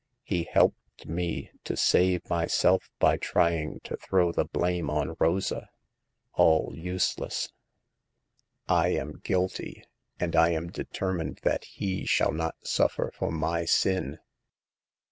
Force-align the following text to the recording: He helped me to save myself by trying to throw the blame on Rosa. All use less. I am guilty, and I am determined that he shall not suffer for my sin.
He 0.23 0.45
helped 0.51 1.05
me 1.05 1.51
to 1.63 1.77
save 1.77 2.27
myself 2.27 2.89
by 2.97 3.17
trying 3.17 3.81
to 3.83 3.95
throw 3.97 4.31
the 4.31 4.45
blame 4.45 4.89
on 4.89 5.15
Rosa. 5.19 5.69
All 6.33 6.71
use 6.73 7.19
less. 7.19 7.49
I 8.67 8.87
am 8.95 9.19
guilty, 9.19 9.83
and 10.19 10.35
I 10.35 10.53
am 10.53 10.71
determined 10.71 11.41
that 11.43 11.65
he 11.65 12.07
shall 12.07 12.31
not 12.31 12.55
suffer 12.63 13.11
for 13.15 13.29
my 13.31 13.65
sin. 13.65 14.17